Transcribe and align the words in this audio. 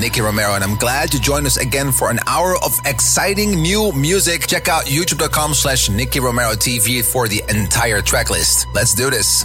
Nicky 0.00 0.22
Romero, 0.22 0.54
and 0.54 0.64
I'm 0.64 0.76
glad 0.76 1.12
you 1.12 1.20
joined 1.20 1.46
us 1.46 1.58
again 1.58 1.92
for 1.92 2.10
an 2.10 2.18
hour 2.26 2.56
of 2.64 2.80
exciting 2.86 3.50
new 3.60 3.92
music. 3.92 4.46
Check 4.46 4.66
out 4.68 4.84
youtube.com 4.86 5.52
slash 5.54 5.90
Nicky 5.90 6.20
Romero 6.20 6.52
TV 6.52 7.04
for 7.04 7.28
the 7.28 7.42
entire 7.48 8.00
track 8.00 8.30
list. 8.30 8.66
Let's 8.72 8.94
do 8.94 9.10
this. 9.10 9.44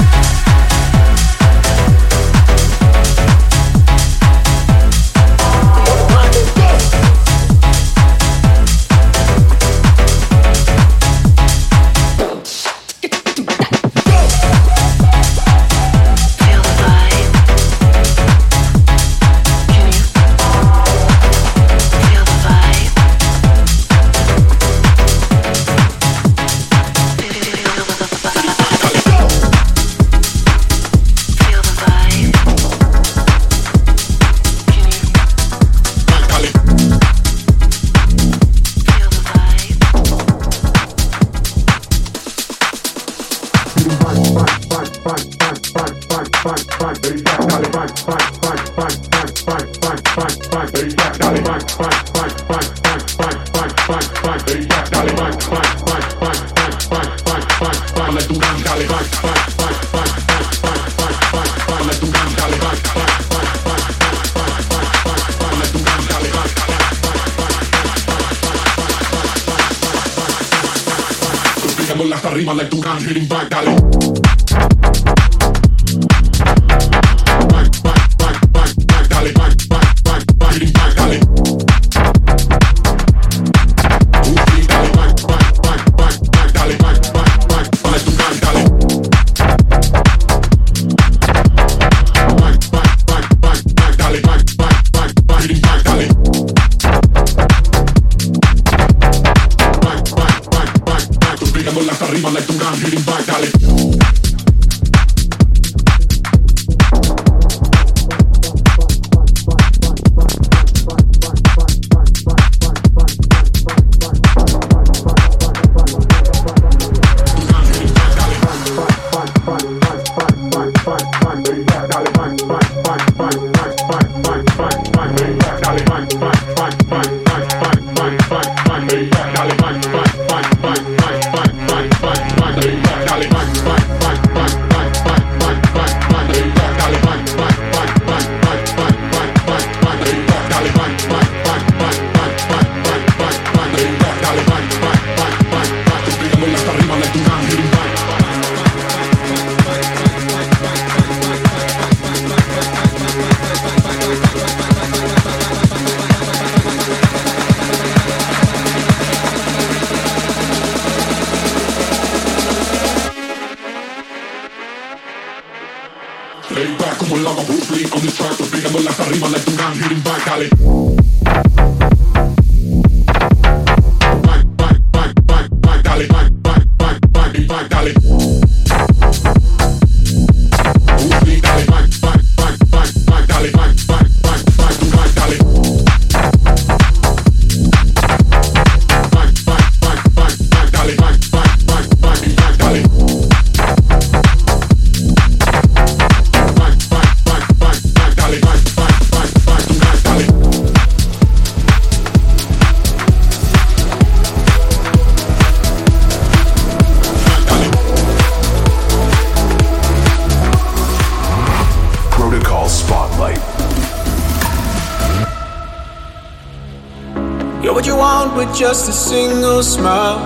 Just 218.53 218.89
a 218.89 218.93
single 218.93 219.63
smile. 219.63 220.19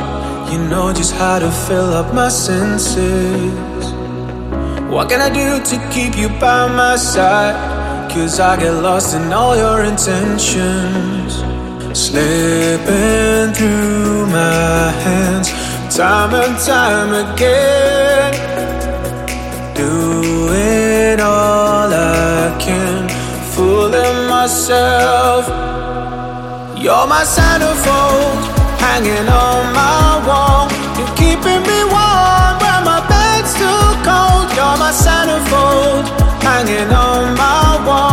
You 0.51 0.59
know 0.69 0.93
just 0.93 1.13
how 1.15 1.39
to 1.39 1.51
fill 1.51 1.93
up 1.93 2.13
my 2.13 2.29
senses. 2.29 3.53
What 4.89 5.09
can 5.09 5.21
I 5.21 5.29
do 5.29 5.63
to 5.63 5.89
keep 5.93 6.17
you 6.17 6.29
by 6.39 6.67
my 6.67 6.95
side? 6.95 7.55
Cause 8.11 8.39
I 8.39 8.57
get 8.57 8.71
lost 8.71 9.15
in 9.15 9.33
all 9.33 9.57
your 9.57 9.83
intentions. 9.83 11.33
Slipping 11.97 13.53
through 13.53 14.27
my 14.27 14.91
hands, 15.03 15.49
time 15.95 16.33
and 16.33 16.57
time 16.59 17.11
again. 17.25 18.33
Doing 19.75 21.19
all 21.19 21.91
I 21.91 22.55
can, 22.59 23.09
fooling 23.53 24.29
myself. 24.29 25.64
You're 26.85 27.07
my 27.07 27.23
centerfold, 27.23 28.45
hanging 28.77 29.27
on 29.27 29.73
my 29.73 30.21
wall. 30.27 30.69
You're 30.95 31.15
keeping 31.17 31.63
me 31.65 31.79
warm 31.83 32.53
when 32.61 32.81
my 32.85 33.01
bed's 33.09 33.55
too 33.57 33.81
cold. 34.05 34.53
You're 34.53 34.77
my 34.77 34.93
centerfold, 34.93 36.05
hanging 36.43 36.93
on 36.93 37.35
my 37.35 37.83
wall. 37.87 38.04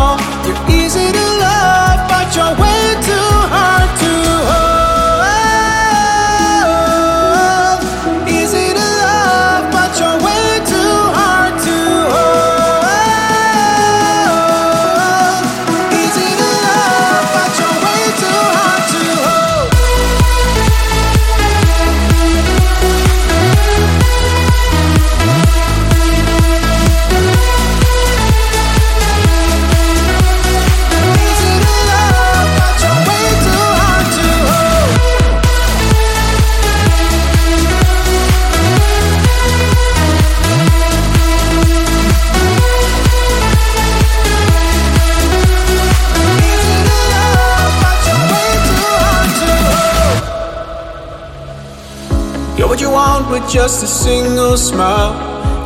With 53.33 53.51
just 53.51 53.83
a 53.83 53.87
single 53.87 54.59
smile. 54.59 55.15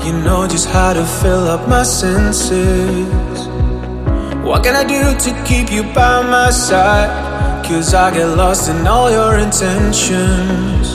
You 0.06 0.12
know 0.12 0.46
just 0.46 0.68
how 0.68 0.92
to 0.92 1.04
fill 1.20 1.48
up 1.48 1.68
my 1.68 1.82
senses. 1.82 3.38
What 4.46 4.62
can 4.62 4.76
I 4.76 4.84
do 4.84 5.02
to 5.24 5.30
keep 5.44 5.72
you 5.72 5.82
by 5.92 6.22
my 6.22 6.50
side? 6.50 7.10
Cause 7.66 7.92
I 7.92 8.12
get 8.14 8.28
lost 8.36 8.70
in 8.70 8.86
all 8.86 9.10
your 9.10 9.34
intentions. 9.38 10.86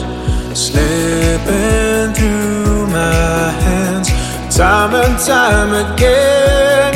Slipping 0.58 2.14
through 2.16 2.86
my 2.86 3.50
hands, 3.66 4.08
time 4.56 4.94
and 4.94 5.18
time 5.18 5.72
again. 5.84 6.92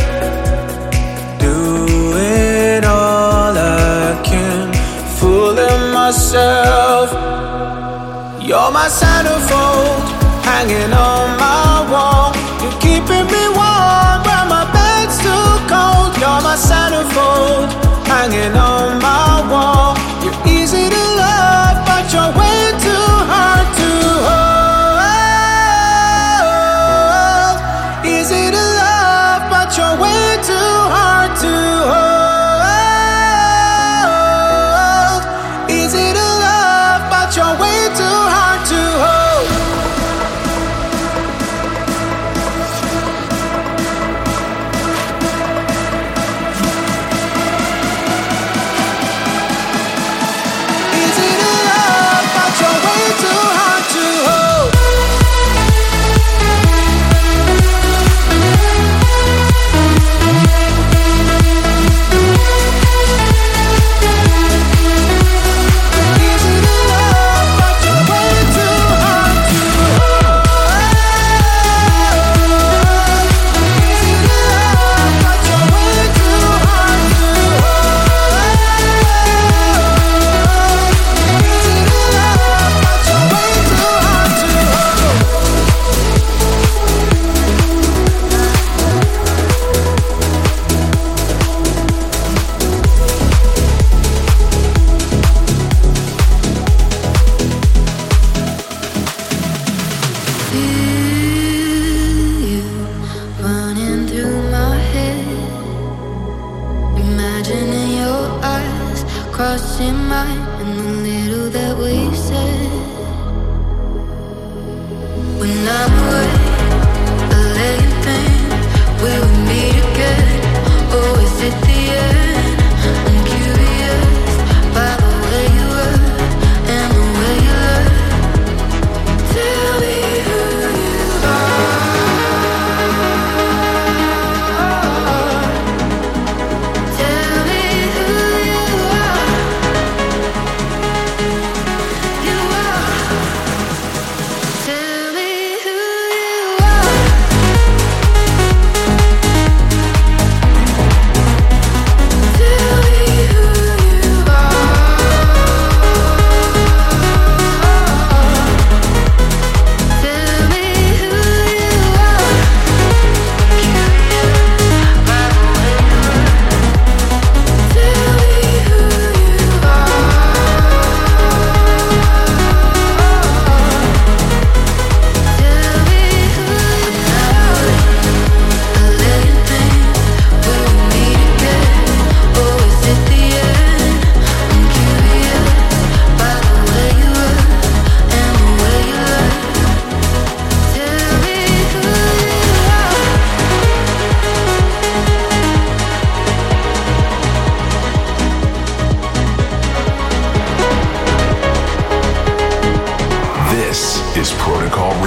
Doing 1.38 2.83
all 2.85 3.52
I 3.54 4.23
can, 4.25 4.73
fooling 5.18 5.92
myself. 5.92 7.25
You're 8.47 8.71
my 8.71 8.87
centerfold, 8.87 10.07
hanging 10.45 10.93
on 10.93 11.37
my 11.37 11.83
wall. 11.91 12.31
You're 12.62 12.79
keeping 12.79 13.26
me 13.26 13.43
warm 13.59 14.23
when 14.23 14.45
my 14.55 14.62
bed's 14.71 15.19
too 15.19 15.49
cold. 15.67 16.15
You're 16.23 16.43
my 16.47 16.55
centerfold, 16.55 17.67
hanging 18.07 18.57
on 18.57 18.86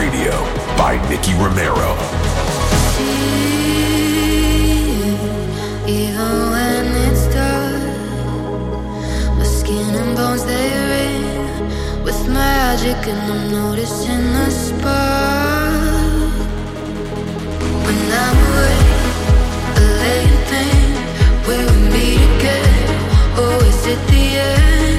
Radio 0.10 0.41
by 0.76 0.98
Nicky 1.08 1.34
Romero. 1.36 1.93
It, 2.98 3.45
even 5.88 6.50
when 6.50 6.86
it's 7.06 7.26
dark, 7.36 7.84
my 9.38 9.43
skin 9.43 9.93
and 10.02 10.15
bones 10.17 10.43
they 10.45 10.69
ring 10.93 12.04
with 12.04 12.28
magic, 12.28 12.98
and 13.08 13.22
I'm 13.34 13.52
noticing 13.52 14.34
the 14.34 14.50
spark. 14.50 16.34
When 17.86 18.00
I'm 18.26 18.38
awake, 18.50 18.91
a 19.78 19.86
late 20.02 20.41
thing, 20.50 20.91
will 21.45 21.65
we 21.69 21.82
meet 21.93 22.22
again? 22.38 22.88
Oh, 23.38 23.60
is 23.69 23.86
it 23.86 24.02
the 24.08 24.26
end? 24.39 24.99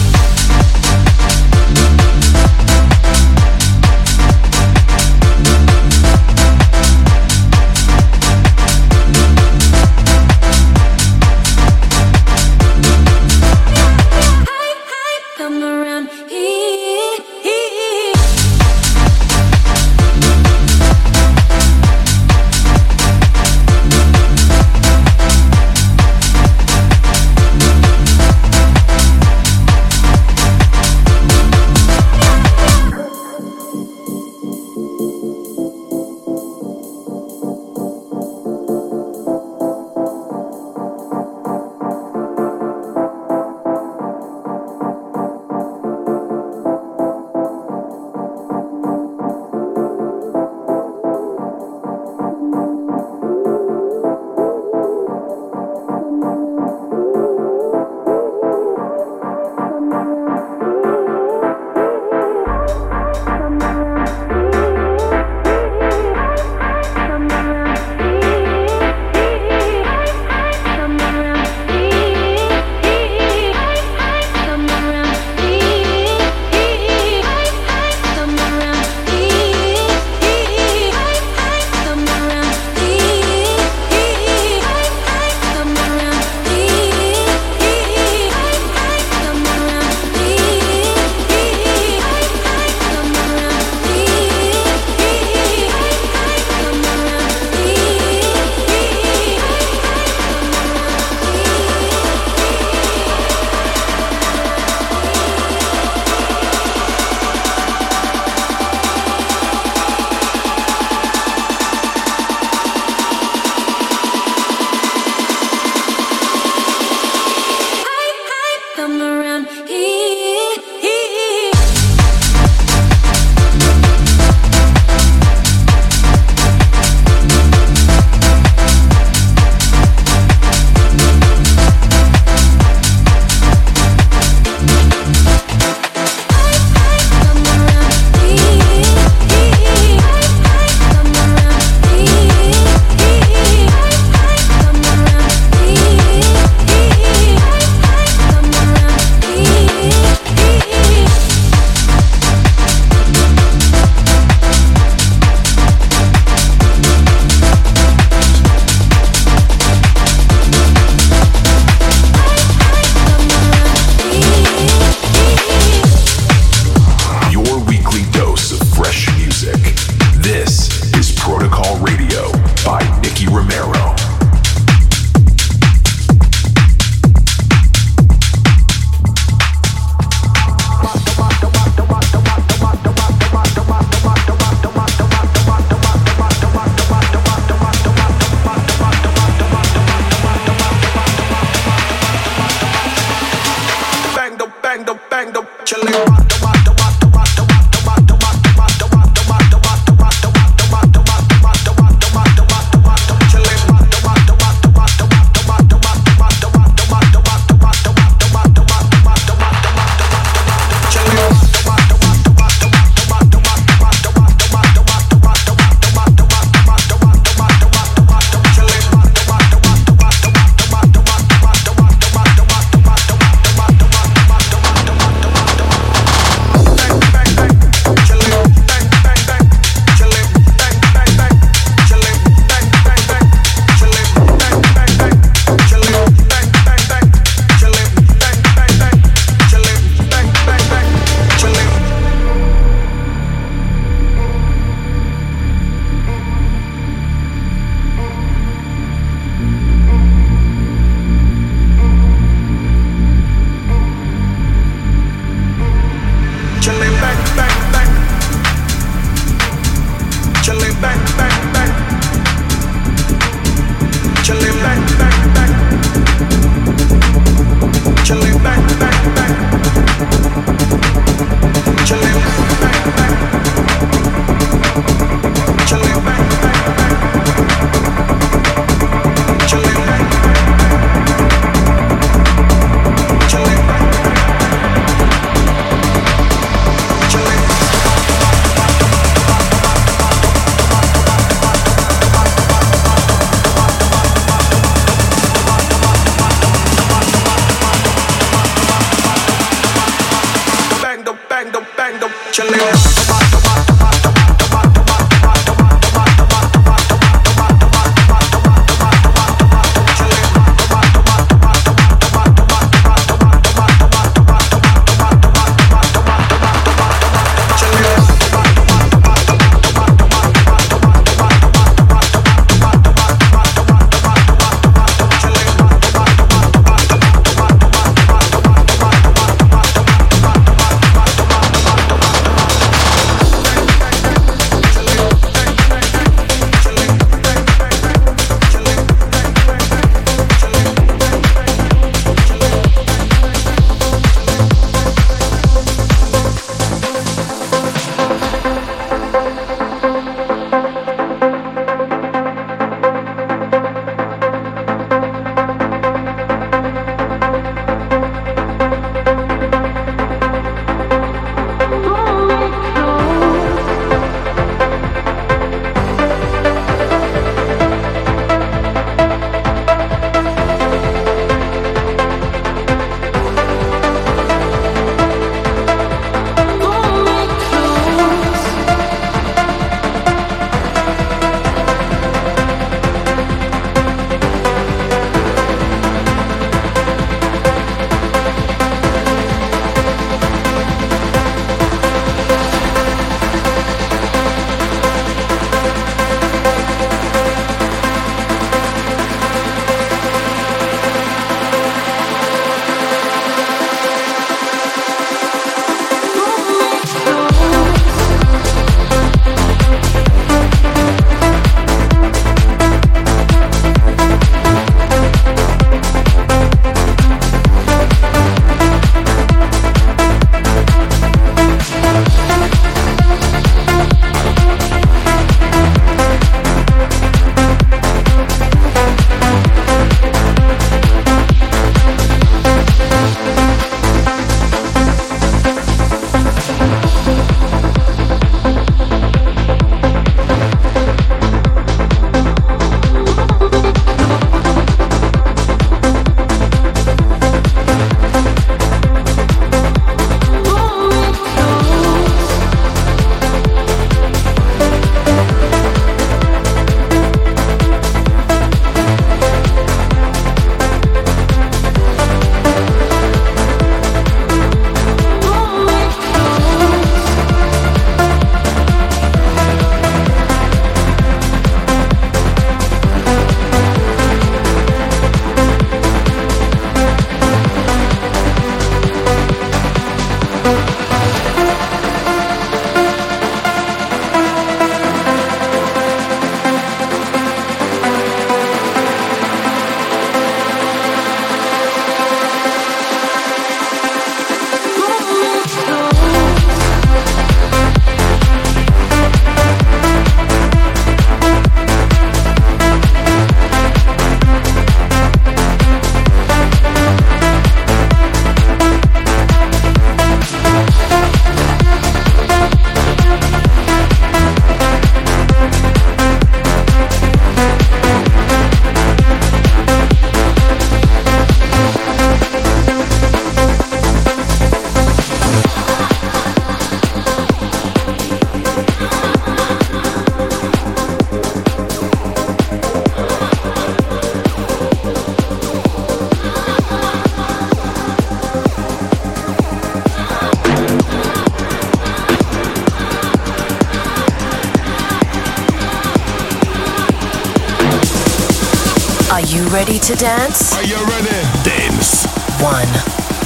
To 549.91 549.97
dance? 549.97 550.53
Are 550.53 550.63
you 550.63 550.77
ready? 550.85 551.09
Dance. 551.43 552.05
One. 552.39 552.67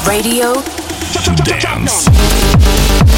Radio 0.07 0.53
To 0.53 1.43
dance. 1.43 3.14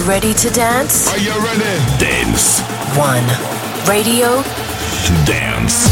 Ready 0.00 0.34
to 0.34 0.50
dance? 0.50 1.08
Are 1.12 1.18
you 1.18 1.30
ready? 1.44 1.60
Dance. 1.98 2.60
One. 2.96 3.24
Radio. 3.88 4.42
Dance. 5.24 5.86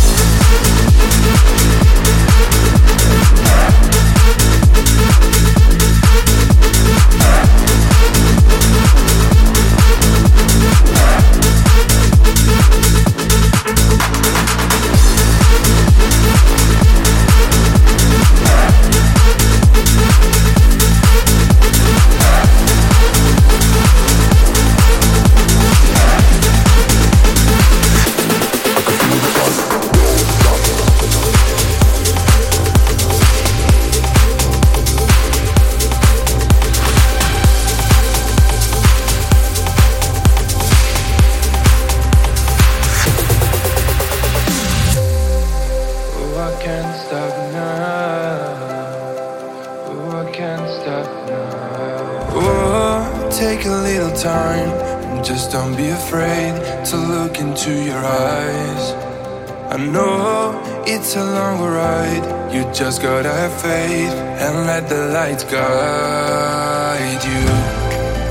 Just 62.78 63.02
gotta 63.02 63.32
have 63.32 63.60
faith 63.60 64.14
and 64.44 64.66
let 64.68 64.88
the 64.88 65.08
light 65.08 65.44
guide 65.50 67.22
you. 67.24 67.44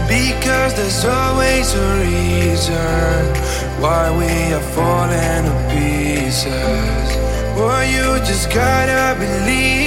Because 0.08 0.74
there's 0.74 1.04
always 1.04 1.76
a 1.76 1.88
reason 2.00 3.26
why 3.82 4.10
we 4.18 4.54
are 4.54 4.68
falling 4.72 5.43
to 5.50 5.56
pieces. 5.74 7.10
Or 7.60 7.78
you 7.93 8.24
just 8.26 8.50
gotta 8.50 9.20
believe 9.20 9.87